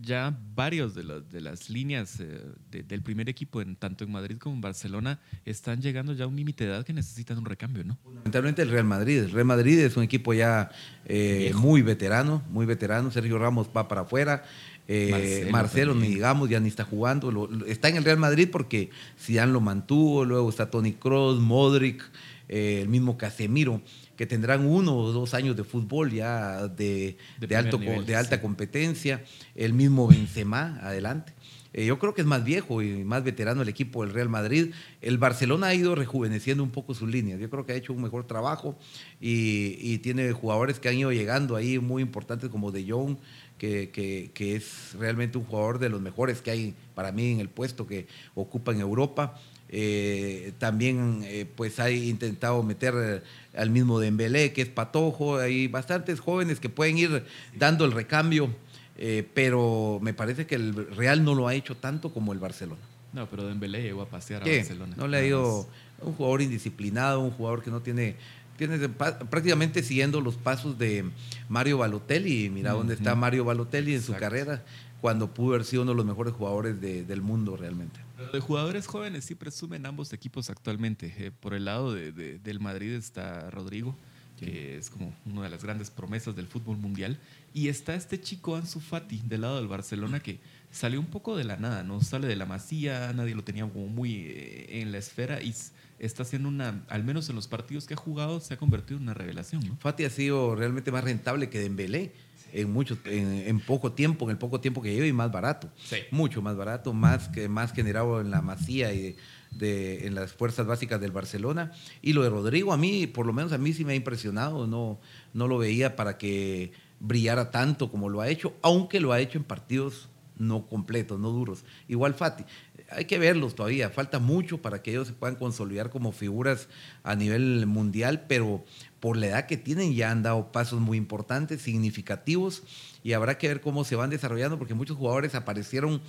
[0.01, 4.11] Ya varios de, las- de las líneas eh, de- del primer equipo, en, tanto en
[4.11, 7.45] Madrid como en Barcelona, están llegando ya a un límite de edad que necesitan un
[7.45, 7.97] recambio, ¿no?
[8.03, 9.19] Fundamentalmente el Real Madrid.
[9.19, 10.71] El Real Madrid es un equipo ya
[11.05, 13.11] eh, muy veterano, muy veterano.
[13.11, 14.43] Sergio Ramos va para afuera.
[14.87, 17.31] Eh, Marcelo Marcelo, ni digamos, ya ni está jugando.
[17.31, 20.25] Lo- lo- está en el Real Madrid porque Zidane lo mantuvo.
[20.25, 22.03] Luego está Tony Kroos, Modric,
[22.47, 23.83] el mismo Casemiro,
[24.19, 28.17] que tendrán uno o dos años de fútbol ya de, De de alto, nivel, de
[28.17, 28.41] alta sí.
[28.41, 29.23] competencia.
[29.55, 31.31] El mismo Benzema, adelante.
[31.71, 34.73] Eh, yo creo que es más viejo y más veterano el equipo del Real Madrid.
[35.01, 37.39] El Barcelona ha ido rejuveneciendo un poco sus líneas.
[37.39, 38.77] Yo creo que ha hecho un mejor trabajo
[39.21, 43.15] y, y tiene jugadores que han ido llegando ahí muy importantes como De Jong,
[43.57, 47.39] que, que- que es realmente un jugador de los mejores que hay para mí en
[47.39, 49.39] el puesto que ocupa en Europa.
[49.71, 53.23] Eh, también eh, pues ha intentado meter
[53.55, 55.37] al mismo Dembélé, que es patojo.
[55.37, 57.23] Hay bastantes jóvenes que pueden ir
[57.55, 58.49] dando el recambio,
[58.97, 62.81] eh, pero me parece que el Real no lo ha hecho tanto como el Barcelona.
[63.13, 64.45] No, pero Dembélé llegó a pasear a.
[64.45, 64.95] Barcelona.
[64.97, 65.67] No le ha ido
[66.01, 68.15] un jugador indisciplinado, un jugador que no tiene,
[68.57, 71.05] tiene de- pa- prácticamente siguiendo los pasos de
[71.47, 72.49] Mario Balotelli.
[72.49, 73.15] Mira dónde está.
[73.15, 74.63] Mario Balotelli en su carrera,
[75.01, 77.99] cuando pudo haber sido uno de los mejores jugadores de- del mundo realmente.
[78.19, 81.13] Pero de jugadores jóvenes sí presumen ambos equipos actualmente.
[81.17, 83.95] Eh, por el lado de, de- del Madrid está Rodrigo,
[84.37, 87.17] que es como una de las grandes promesas del fútbol mundial.
[87.53, 90.39] Y está este chico Ansu Fati del lado del Barcelona que
[90.71, 92.01] salió un poco de la nada, ¿no?
[92.01, 95.53] Sale de la masía, nadie lo tenía como muy eh, en la esfera y
[95.97, 99.03] está haciendo una, al menos en los partidos que ha jugado, se ha convertido en
[99.03, 99.75] una revelación, ¿no?
[99.77, 102.13] Fati ha sido realmente más rentable que Dembélé
[102.53, 105.69] en mucho en, en poco tiempo, en el poco tiempo que lleva y más barato.
[105.83, 105.97] Sí.
[106.11, 109.15] Mucho más barato, más que más generado en la Masía y
[109.51, 111.71] de, en las fuerzas básicas del Barcelona.
[112.01, 114.67] Y lo de Rodrigo a mí, por lo menos a mí sí me ha impresionado,
[114.67, 114.99] no
[115.33, 119.37] no lo veía para que brillara tanto como lo ha hecho, aunque lo ha hecho
[119.37, 120.09] en partidos
[120.39, 121.63] no completos, no duros.
[121.87, 122.43] Igual Fati,
[122.89, 126.67] hay que verlos todavía, falta mucho para que ellos se puedan consolidar como figuras
[127.03, 128.63] a nivel mundial, pero
[128.99, 132.63] por la edad que tienen ya han dado pasos muy importantes, significativos,
[133.03, 136.01] y habrá que ver cómo se van desarrollando, porque muchos jugadores aparecieron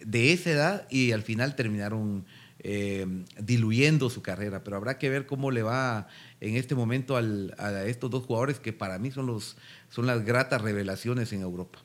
[0.00, 2.24] de esa edad y al final terminaron
[2.60, 3.06] eh,
[3.40, 6.08] diluyendo su carrera, pero habrá que ver cómo le va
[6.40, 9.56] en este momento a estos dos jugadores que para mí son, los,
[9.90, 11.78] son las gratas revelaciones en Europa.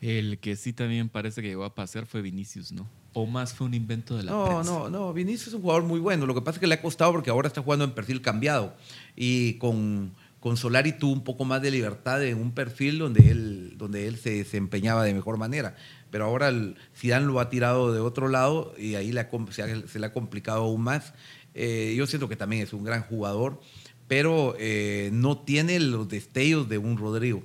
[0.00, 2.88] El que sí también parece que llegó a pasar fue Vinicius, ¿no?
[3.14, 4.70] O más fue un invento de la No, prensa.
[4.70, 5.12] no, no.
[5.14, 6.26] Vinicius es un jugador muy bueno.
[6.26, 8.74] Lo que pasa es que le ha costado porque ahora está jugando en perfil cambiado.
[9.16, 13.74] Y con, con Solari tuvo un poco más de libertad en un perfil donde él,
[13.78, 15.76] donde él se desempeñaba de mejor manera.
[16.10, 19.48] Pero ahora el Zidane lo ha tirado de otro lado y ahí le ha com-
[19.50, 21.14] se, ha- se le ha complicado aún más.
[21.54, 23.60] Eh, yo siento que también es un gran jugador,
[24.08, 27.42] pero eh, no tiene los destellos de un Rodrigo.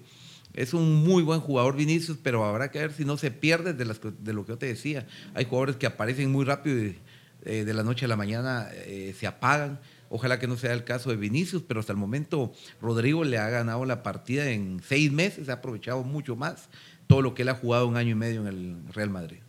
[0.54, 3.86] Es un muy buen jugador Vinicius, pero habrá que ver si no se pierde de,
[3.86, 5.08] las de lo que yo te decía.
[5.34, 6.98] Hay jugadores que aparecen muy rápido y
[7.44, 9.80] eh, de la noche a la mañana eh, se apagan.
[10.10, 13.50] Ojalá que no sea el caso de Vinicius, pero hasta el momento Rodrigo le ha
[13.50, 16.70] ganado la partida en seis meses, ha aprovechado mucho más
[17.08, 19.40] todo lo que él ha jugado un año y medio en el Real Madrid.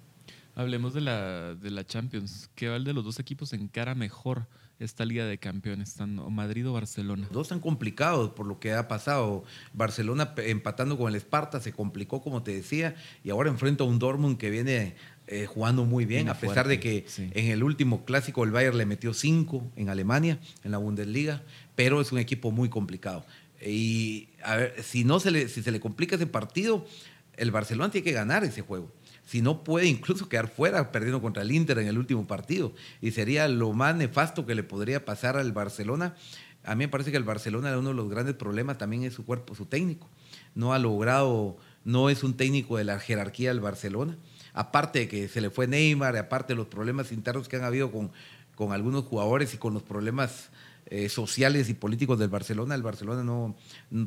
[0.54, 2.50] Hablemos de la, de la Champions.
[2.54, 4.46] ¿Qué va de los dos equipos encara mejor
[4.84, 5.90] esta Liga de Campeones?
[5.90, 7.28] ¿Están o Madrid o Barcelona?
[7.30, 9.44] Dos están complicados por lo que ha pasado.
[9.72, 13.98] Barcelona empatando con el Esparta se complicó, como te decía, y ahora enfrenta a un
[13.98, 14.94] Dortmund que viene
[15.26, 17.30] eh, jugando muy bien, a pesar de que sí.
[17.32, 21.42] en el último clásico el Bayern le metió cinco en Alemania, en la Bundesliga,
[21.76, 23.24] pero es un equipo muy complicado.
[23.64, 26.84] Y a ver, si, no se le, si se le complica ese partido,
[27.36, 28.90] el Barcelona tiene que ganar ese juego.
[29.32, 32.74] Si no puede incluso quedar fuera perdiendo contra el Inter en el último partido.
[33.00, 36.14] Y sería lo más nefasto que le podría pasar al Barcelona.
[36.64, 39.24] A mí me parece que el Barcelona uno de los grandes problemas también es su
[39.24, 40.06] cuerpo, su técnico.
[40.54, 44.18] No ha logrado, no es un técnico de la jerarquía del Barcelona.
[44.52, 47.90] Aparte de que se le fue Neymar, aparte de los problemas internos que han habido
[47.90, 48.12] con,
[48.54, 50.50] con algunos jugadores y con los problemas
[50.94, 52.74] eh, sociales y políticos del Barcelona.
[52.74, 53.56] El Barcelona no,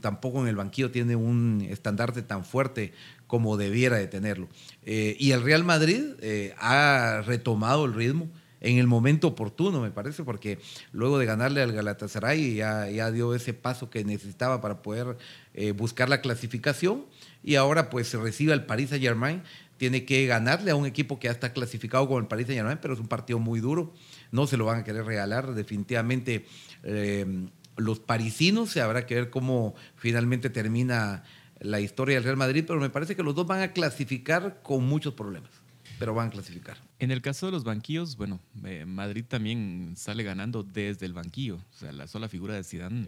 [0.02, 2.94] tampoco en el banquillo tiene un estandarte tan fuerte
[3.26, 4.48] como debiera de tenerlo.
[4.84, 8.30] Eh, y el Real Madrid eh, ha retomado el ritmo
[8.62, 10.60] en el momento oportuno, me parece, porque
[10.92, 15.18] luego de ganarle al Galatasaray ya, ya dio ese paso que necesitaba para poder
[15.54, 17.06] eh, buscar la clasificación
[17.44, 19.44] y ahora pues se recibe al Paris Saint Germain,
[19.78, 22.80] tiene que ganarle a un equipo que ya está clasificado como el Paris Saint Germain,
[22.82, 23.94] pero es un partido muy duro,
[24.32, 26.46] no se lo van a querer regalar, definitivamente
[26.84, 31.24] eh, los parisinos, se habrá que ver cómo finalmente termina
[31.60, 34.86] la historia del Real Madrid, pero me parece que los dos van a clasificar con
[34.86, 35.52] muchos problemas,
[36.00, 36.78] pero van a clasificar.
[37.00, 41.58] En el caso de los banquillos, bueno, eh, Madrid también sale ganando desde el banquillo.
[41.58, 43.08] O sea, la sola figura de Zidane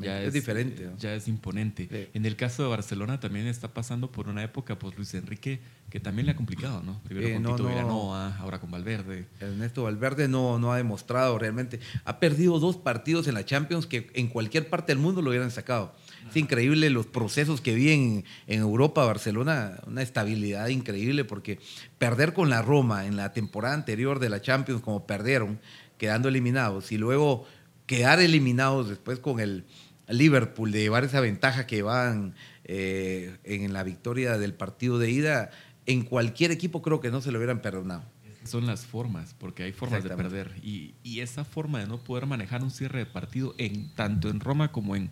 [0.00, 0.96] ya Es es, diferente, ¿no?
[0.98, 1.88] Ya es imponente.
[1.90, 2.08] Sí.
[2.14, 6.00] En el caso de Barcelona también está pasando por una época, pues Luis Enrique, que
[6.00, 7.00] también le ha complicado, ¿no?
[7.04, 8.14] Primero Eh, con no, Tito no.
[8.14, 9.26] Ahora con Valverde.
[9.40, 11.80] Ernesto Valverde no, no ha demostrado realmente.
[12.04, 15.50] Ha perdido dos partidos en la Champions que en cualquier parte del mundo lo hubieran
[15.50, 15.94] sacado.
[16.28, 21.60] Es increíble los procesos que vi en, en Europa, Barcelona, una estabilidad increíble porque
[21.98, 25.60] perder con la Roma en la temporada anterior de la Champions como perdieron,
[25.98, 27.46] quedando eliminados, y luego
[27.86, 29.64] quedar eliminados después con el
[30.08, 35.50] Liverpool, de llevar esa ventaja que van eh, en la victoria del partido de ida,
[35.86, 38.04] en cualquier equipo creo que no se lo hubieran perdonado.
[38.44, 40.54] Son las formas, porque hay formas de perder.
[40.62, 44.38] Y, y esa forma de no poder manejar un cierre de partido en tanto en
[44.38, 45.10] Roma como en,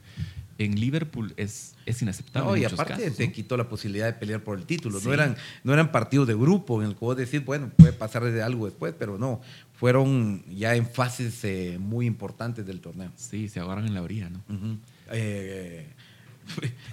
[0.59, 2.49] en Liverpool es, es inaceptable.
[2.49, 3.33] No, en y muchos aparte casos, te ¿no?
[3.33, 5.01] quitó la posibilidad de pelear por el título.
[5.01, 5.09] Sí.
[5.09, 8.25] No, eran, no eran partidos de grupo en el que vos decís, bueno, puede pasar
[8.25, 9.41] de algo después, pero no.
[9.75, 13.11] Fueron ya en fases eh, muy importantes del torneo.
[13.17, 14.39] Sí, se ahogaron en la orilla, ¿no?
[14.49, 14.79] Ujú.
[15.11, 15.87] Eh,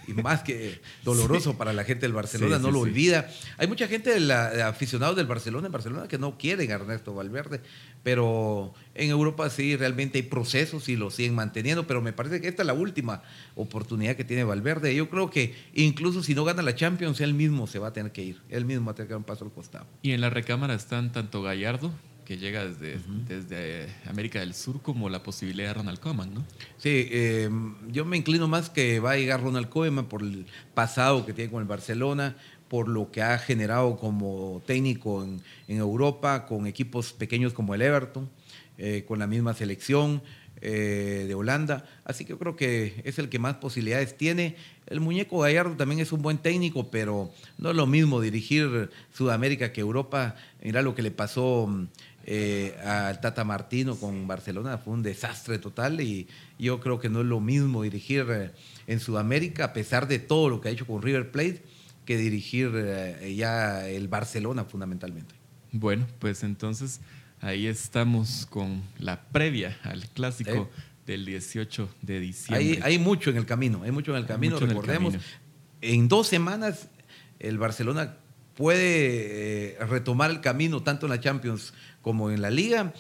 [0.08, 2.90] y más que doloroso para la gente del Barcelona, Sí, no sí, lo sí.
[2.90, 3.30] olvida.
[3.58, 6.76] Hay mucha gente, de la- de aficionados del Barcelona en Barcelona que no quieren a
[6.76, 7.62] Ernesto Valverde,
[8.04, 12.48] pero en Europa sí, realmente hay procesos y lo siguen manteniendo, pero me parece que
[12.48, 13.22] esta es la última
[13.56, 14.96] oportunidad que tiene Valverde.
[14.96, 18.12] Yo creo que incluso si no gana la Champions, él mismo se va a tener
[18.12, 19.86] que ir, él mismo va a tener que dar un paso al costado.
[20.02, 21.92] Y en la recámara están tanto Gallardo,
[22.32, 26.46] que llega desde, desde América del Sur como la posibilidad de Ronald Koeman, ¿no?
[26.78, 27.50] Sí, eh,
[27.90, 31.52] yo me inclino más que va a llegar Ronald Koeman por el pasado que tiene
[31.52, 32.38] con el Barcelona,
[32.70, 37.82] por lo que ha generado como técnico en, en Europa, con equipos pequeños como el
[37.82, 38.30] Everton,
[38.78, 40.22] eh, con la misma selección
[40.64, 41.86] eh, de Holanda.
[42.06, 44.56] Así que yo creo que es el que más posibilidades tiene.
[44.86, 49.74] El muñeco Gallardo también es un buen técnico, pero no es lo mismo dirigir Sudamérica
[49.74, 50.36] que Europa.
[50.64, 51.68] Mira lo que le pasó
[52.26, 56.28] eh, al Tata Martino con Barcelona, fue un desastre total y
[56.60, 58.52] yo creo que no es lo mismo dirigir eh,
[58.88, 61.64] en Sudamérica, a pesar de todo lo que ha hecho con River Plate,
[62.06, 65.34] que dirigir eh, ya el Barcelona fundamentalmente.
[65.72, 67.02] Bueno, pues entonces
[67.40, 70.70] ahí estamos con la previa al clásico
[71.06, 72.66] del 18 de diciembre.
[72.66, 75.14] Hay, hay mucho en el camino, hay mucho en el camino, mucho en el recordemos.
[75.14, 75.30] camino.
[75.82, 76.88] En dos semanas
[77.40, 78.18] el Barcelona
[78.56, 82.94] puede eh, retomar el camino tanto en la Champions como en la Liga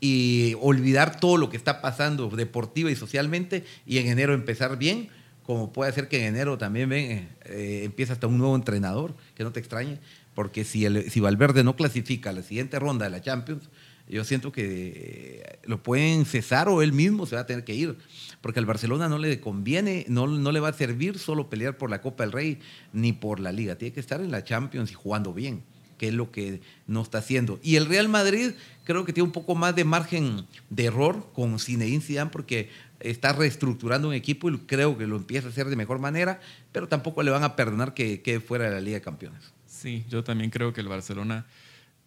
[0.00, 5.08] y olvidar todo lo que está pasando deportiva y socialmente y en enero empezar bien,
[5.44, 9.44] como puede ser que en enero también ven, eh, empieza hasta un nuevo entrenador, que
[9.44, 9.98] no te extrañe,
[10.34, 13.68] porque si, el, si Valverde no clasifica a la siguiente ronda de la Champions,
[14.08, 17.74] yo siento que eh, lo pueden cesar o él mismo se va a tener que
[17.74, 17.96] ir,
[18.40, 21.90] porque al Barcelona no le conviene, no, no le va a servir solo pelear por
[21.90, 22.58] la Copa del Rey
[22.92, 25.62] ni por la Liga, tiene que estar en la Champions y jugando bien,
[26.02, 27.60] que es lo que no está haciendo.
[27.62, 31.60] Y el Real Madrid creo que tiene un poco más de margen de error con
[31.60, 35.76] Zinedine Zidane porque está reestructurando un equipo y creo que lo empieza a hacer de
[35.76, 36.40] mejor manera,
[36.72, 39.52] pero tampoco le van a perdonar que quede fuera de la Liga de Campeones.
[39.64, 41.46] Sí, yo también creo que el Barcelona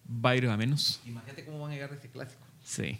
[0.06, 1.00] va a ir a menos.
[1.06, 2.42] Imagínate cómo van a llegar a ese clásico.
[2.62, 2.98] Sí.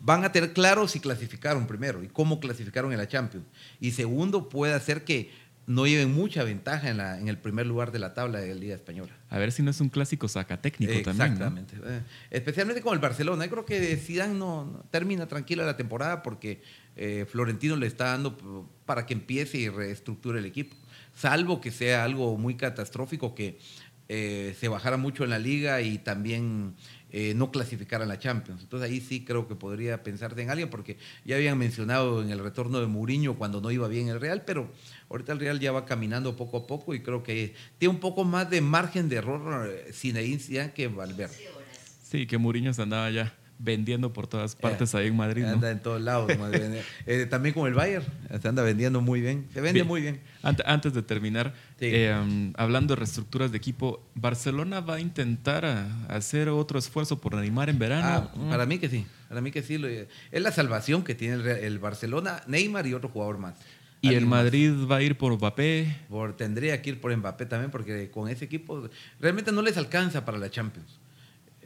[0.00, 3.44] van a tener claro si clasificaron primero y cómo clasificaron en la Champions.
[3.80, 5.32] Y segundo, puede hacer que
[5.68, 8.54] no lleven mucha ventaja en, la, en el primer lugar de la tabla de la
[8.54, 9.12] Liga Española.
[9.28, 11.32] A ver si no es un clásico sacatécnico también.
[11.32, 11.76] Exactamente.
[11.84, 12.00] Eh,
[12.30, 13.44] especialmente con el Barcelona.
[13.44, 16.62] Yo creo que Zidane no, no termina tranquila la temporada porque
[16.96, 20.74] eh, Florentino le está dando para que empiece y reestructure el equipo.
[21.14, 23.58] Salvo que sea algo muy catastrófico que
[24.08, 26.76] eh, se bajara mucho en la liga y también
[27.10, 28.62] eh, no clasificara a la Champions.
[28.62, 32.38] Entonces ahí sí creo que podría pensarse en alguien porque ya habían mencionado en el
[32.38, 34.70] retorno de Mourinho cuando no iba bien el Real, pero
[35.08, 38.24] ahorita el Real ya va caminando poco a poco y creo que tiene un poco
[38.24, 41.34] más de margen de error eh, Zinedine Zidane que Valverde.
[42.02, 45.42] Sí, que Mourinho se andaba ya vendiendo por todas partes ahí en Madrid.
[45.42, 45.50] ¿no?
[45.54, 46.26] Anda en todos lados.
[46.28, 46.78] bien.
[47.06, 48.04] Eh, también con el Bayern,
[48.40, 49.46] se anda vendiendo muy bien.
[49.52, 49.86] Se vende Bien.
[49.86, 50.20] muy bien.
[50.42, 51.86] Ante- Antes de terminar, Sí.
[51.86, 57.20] eh, um, hablando de reestructuras de equipo, ¿Barcelona va a intentar a- hacer otro esfuerzo
[57.20, 58.06] por animar en verano?
[58.06, 58.50] Ah, Mm.
[58.50, 59.06] para mí que sí.
[59.28, 59.74] Para mí que sí.
[60.30, 63.54] es la salvación que tiene el, Barcelona, Neymar y otro jugador más.
[64.00, 64.26] ¿Y el.
[64.26, 65.96] Madrid va a ir por Mbappé?
[66.08, 68.88] Por- tendría que ir por Mbappé también, porque con ese equipo
[69.20, 70.98] realmente no les alcanza para la Champions.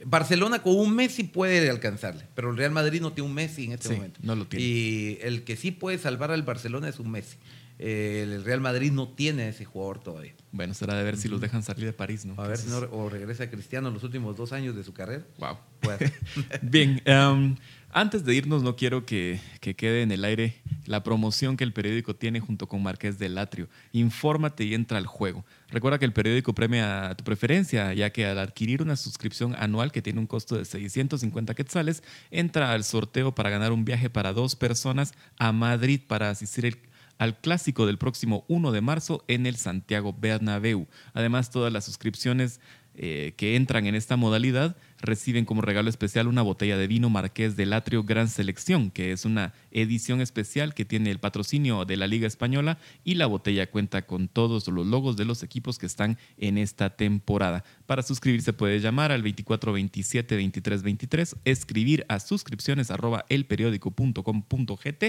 [0.05, 3.73] Barcelona con un Messi puede alcanzarle, pero el Real Madrid no tiene un Messi en
[3.73, 4.19] este Sí, momento.
[4.23, 4.65] no lo tiene.
[4.65, 7.37] Y el que sí puede salvar al Barcelona es un Messi.
[7.79, 10.33] Eh, el Real Madrid no tiene ese jugador todavía.
[10.51, 12.35] Bueno, será de ver si los dejan salir de París, ¿no?
[12.41, 15.25] A ver si no, o regresa Cristiano los últimos dos años de su carrera.
[15.39, 15.57] Wow.
[16.61, 17.55] Bien, um,
[17.93, 21.73] antes de irnos, no quiero que, que quede en el aire la promoción que el
[21.73, 23.69] periódico tiene junto con Marqués del Atrio.
[23.91, 25.45] Infórmate y entra al juego.
[25.69, 29.91] Recuerda que el periódico premia a tu preferencia, ya que al adquirir una suscripción anual
[29.91, 34.33] que tiene un costo de 650 quetzales, entra al sorteo para ganar un viaje para
[34.33, 36.79] dos personas a Madrid para asistir
[37.17, 40.87] al clásico del próximo 1 de marzo en el Santiago Bernabéu.
[41.13, 42.59] Además, todas las suscripciones
[42.95, 47.55] eh, que entran en esta modalidad reciben como regalo especial una botella de vino Marqués
[47.55, 52.07] del Atrio Gran Selección, que es una edición especial que tiene el patrocinio de la
[52.07, 56.17] Liga Española y la botella cuenta con todos los logos de los equipos que están
[56.37, 57.65] en esta temporada.
[57.85, 65.03] Para suscribirse puede llamar al 2427 2323, escribir a suscripciones arroba elperiódico.com.gt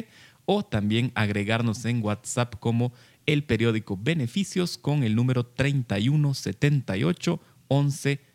[0.44, 2.92] o también agregarnos en WhatsApp como
[3.26, 7.40] el periódico Beneficios con el número 3178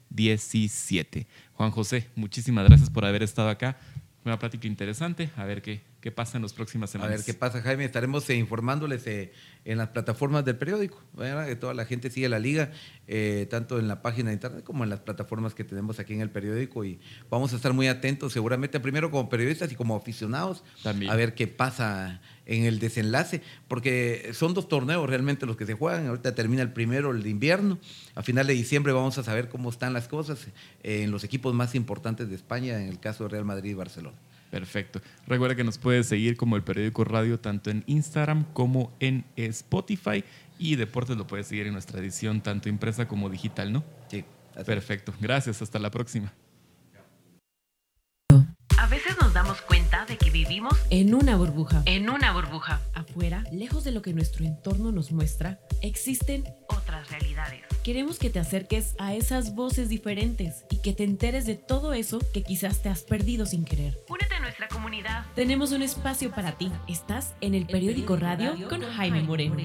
[0.09, 1.27] 1117.
[1.53, 3.77] Juan José, muchísimas gracias por haber estado acá.
[4.25, 5.29] Una plática interesante.
[5.35, 7.17] A ver qué, qué pasa en las próximas A semanas.
[7.17, 7.85] ver qué pasa, Jaime.
[7.85, 9.31] Estaremos eh, informándoles eh,
[9.65, 11.01] en las plataformas del periódico.
[11.17, 12.71] Que toda la gente sigue la liga,
[13.07, 16.21] eh, tanto en la página de internet como en las plataformas que tenemos aquí en
[16.21, 16.85] el periódico.
[16.85, 21.11] Y vamos a estar muy atentos, seguramente, primero como periodistas y como aficionados, También.
[21.11, 25.73] a ver qué pasa en el desenlace, porque son dos torneos realmente los que se
[25.75, 26.07] juegan.
[26.07, 27.77] Ahorita termina el primero, el de invierno.
[28.15, 30.47] A final de diciembre vamos a saber cómo están las cosas
[30.81, 34.17] en los equipos más importantes de España, en el caso de Real Madrid y Barcelona.
[34.49, 35.01] Perfecto.
[35.27, 40.23] Recuerda que nos puedes seguir como el periódico radio tanto en Instagram como en Spotify
[40.57, 43.83] y Deportes lo puedes seguir en nuestra edición tanto impresa como digital, ¿no?
[44.09, 44.25] Sí.
[44.65, 45.13] Perfecto.
[45.21, 45.61] Gracias.
[45.61, 46.33] Hasta la próxima.
[49.67, 51.83] Cuenta de que vivimos En una burbuja.
[51.85, 52.81] en una burbuja.
[52.93, 57.61] Afuera, lejos de lo que nuestro entorno nos muestra, existen Otras realidades.
[57.83, 62.19] Queremos que te acerques a esas voces diferentes y que te enteres de todo eso
[62.33, 63.97] que quizás te has perdido sin querer.
[64.09, 65.25] Únete a nuestra comunidad.
[65.35, 66.71] Tenemos un espacio para ti.
[66.87, 69.55] Estás en el periódico radio con Jaime Moreno.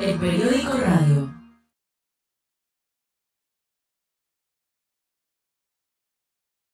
[0.00, 1.29] El periódico radio.